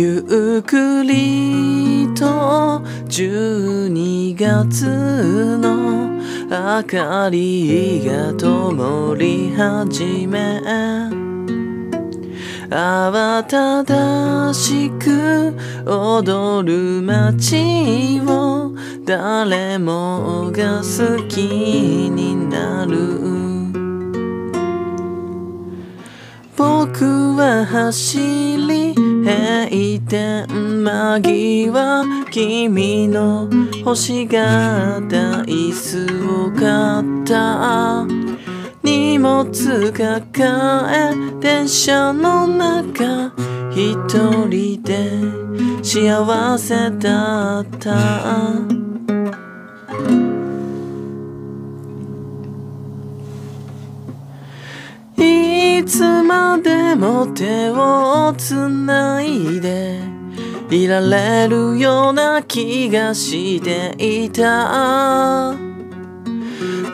[0.00, 2.24] ゆっくりと
[3.08, 10.62] 12月の明かりが灯り始め。
[12.70, 21.38] 慌ただしく踊る街を誰もが好き
[22.08, 23.18] になる。
[26.56, 27.04] 僕
[27.36, 28.97] は走り
[29.28, 30.46] 閉店
[30.82, 33.46] 間際君の
[33.80, 38.06] 欲しがった椅子を買った。
[38.82, 40.32] 荷物抱
[40.94, 43.34] え電車の中。
[43.72, 43.94] 一
[44.48, 45.10] 人で
[45.82, 48.87] 幸せだった。
[55.88, 60.02] つまでも手をつないで
[60.70, 65.56] いられるような気がしていた。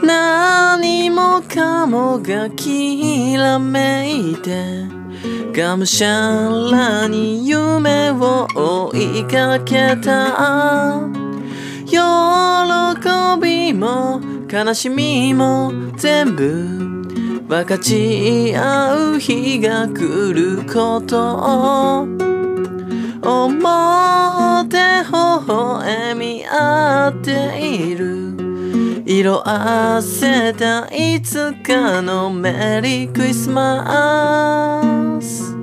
[0.01, 4.85] 何もかもがきらめいて
[5.53, 11.01] がむしゃらに夢を追いかけた。
[11.87, 11.99] 喜
[13.43, 14.21] びも
[14.51, 17.04] 悲しみも全部
[17.47, 22.25] 分かち合う日が来ること。
[23.25, 28.35] を思って微笑み合っている。
[29.07, 35.55] 色あせたいつかのメリークリスマス。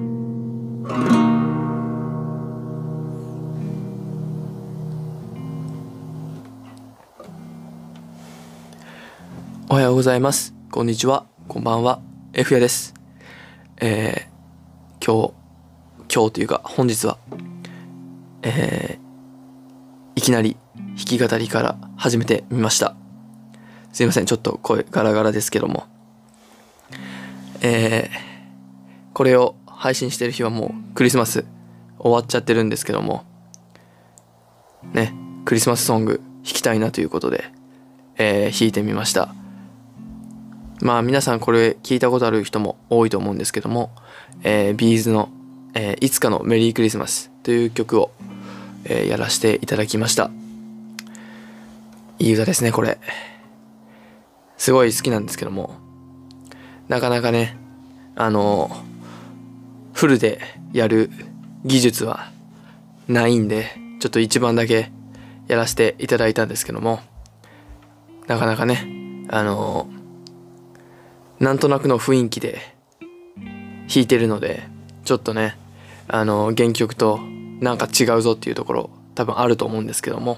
[9.69, 10.53] おはようございます。
[10.71, 11.30] こんにちは。
[11.51, 11.99] こんばんは。
[12.31, 12.93] F やです。
[13.81, 15.33] えー、今
[16.07, 17.17] 日今日というか本日は
[18.41, 22.95] えー、いきなり弾き語りから始めてみました。
[23.91, 24.25] すいません。
[24.27, 25.87] ちょっと声ガラガラですけども。
[27.59, 31.43] えー、これを配信してる日はもうクリスマス
[31.99, 33.25] 終わっちゃってるんですけども。
[34.93, 35.13] ね
[35.43, 37.43] クリスマスソング弾きたいなということで、
[38.15, 39.35] えー、弾いてみました。
[40.81, 43.91] まあ皆さんこれ聞いたことある人も多いと思うんですけども、
[44.43, 45.29] えー、ビーズの、
[45.75, 48.11] えー、いつかのメリークリスマスという曲を、
[48.85, 50.31] えー、やらせていただきました。
[52.17, 52.99] いい歌ですね、これ。
[54.57, 55.75] すごい好きなんですけども、
[56.87, 57.57] なかなかね、
[58.15, 58.71] あの、
[59.93, 60.39] フルで
[60.73, 61.11] やる
[61.63, 62.31] 技術は
[63.07, 64.91] ないんで、ちょっと一番だけ
[65.47, 66.99] やらせていただいたんですけども、
[68.27, 69.87] なかなかね、あの、
[71.41, 72.61] なんとなくの雰囲気で
[72.99, 74.63] 弾いてるので
[75.03, 75.57] ちょっとね
[76.07, 77.19] あの原曲と
[77.59, 80.37] なんか違うぞっていうところ多分あると思うんですけども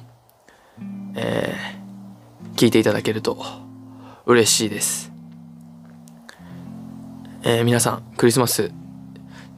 [1.16, 3.38] えー、聞いていただけると
[4.26, 5.12] 嬉しいです、
[7.44, 8.72] えー、皆さんクリスマス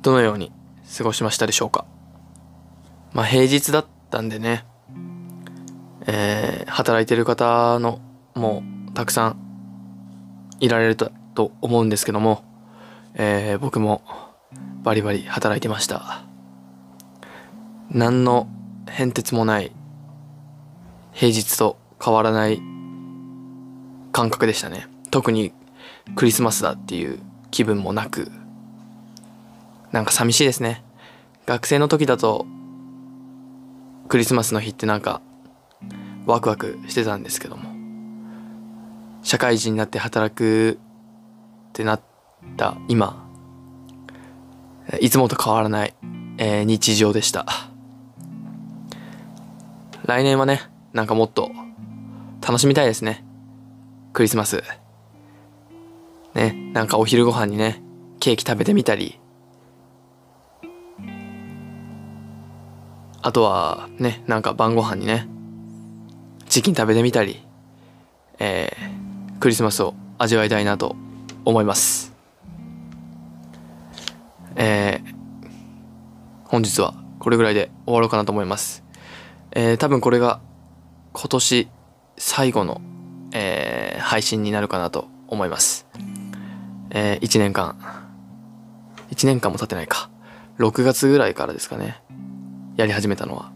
[0.02, 0.52] どのように
[0.98, 1.86] 過ごしましたでしょうか？
[3.14, 4.66] まあ平日だったんでね
[6.08, 8.02] えー、働いてる方の
[8.34, 9.38] もうたくさん
[10.60, 12.44] いられるとと思うんですけども、
[13.14, 14.02] えー、僕も
[14.84, 16.24] バリバリ働いてました。
[17.92, 18.48] 何の
[18.90, 19.72] 変哲もない
[21.12, 22.60] 平日と変わらない
[24.12, 24.88] 感覚でしたね。
[25.12, 25.54] 特に
[26.16, 27.20] クリスマスだっていう
[27.52, 28.32] 気分もなく
[29.92, 30.84] なんか寂しいですね。
[31.46, 32.46] 学生の時だと
[34.08, 35.22] クリスマスの日ってなんか
[36.26, 37.70] ワクワクしてたんですけども
[39.24, 40.80] 社会人になって働く
[41.76, 42.02] ってなっ
[42.56, 43.28] た今。
[45.02, 45.94] いつもと変わらない、
[46.38, 47.46] えー、日常でした。
[50.06, 50.62] 来年はね
[50.94, 51.52] なんかもっと
[52.42, 53.26] 楽しみたいですね。
[54.14, 54.64] クリスマス。
[56.34, 57.84] ねなんかお昼ご飯にね
[58.22, 59.20] ケーキ食べてみたり。
[63.22, 65.28] あとはねなんか晩ご飯にね
[66.48, 67.44] チキン食べてみたり。
[68.40, 70.96] えー、クリスマスを味わいたいなと
[71.46, 72.14] 思います。
[74.56, 75.50] えー、
[76.46, 78.84] 本日はこれぐらいで終わろうかなと思います。
[79.52, 80.42] えー、多分これが
[81.14, 81.70] 今年
[82.18, 82.82] 最後の、
[83.34, 85.88] えー、配信になるかなと思います。
[86.90, 87.78] えー、1年間。
[89.12, 90.10] 1年間も経ってないか。
[90.58, 92.02] 6月ぐらいからですかね。
[92.76, 93.52] やり始めたのは。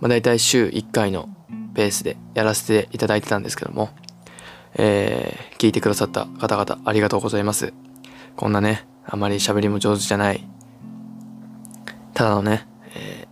[0.00, 1.28] まあ大体週1回の
[1.74, 3.90] ペースでやらせていただいてたんですけども。
[4.74, 7.72] えー、聞いてくださった方々ありがとうございます。
[8.36, 10.46] こんなね、あまり喋りも上手じゃない、
[12.14, 13.26] ただのね、え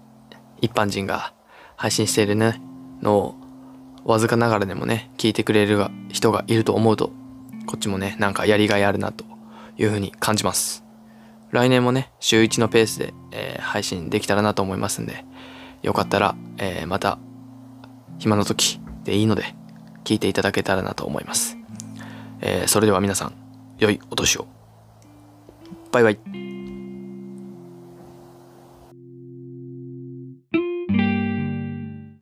[0.61, 1.33] 一般人が
[1.77, 2.61] 配信しているね
[3.03, 3.35] のを
[4.05, 7.13] わずかながらでもね聞いてくれる人がいると思うと
[7.67, 9.25] こっちもねなんかやりがいあるなと
[9.77, 10.85] いうふうに感じます
[11.51, 15.25] 来年もね週1のペースで、えー、配信できたらなと思いますんで
[15.83, 17.19] よかったら、えー、また
[18.19, 19.55] 暇の時でいいので
[20.05, 21.57] 聞いていただけたらなと思います、
[22.41, 23.33] えー、それでは皆さん
[23.79, 24.47] 良いお年を。
[25.93, 26.48] バイバイ。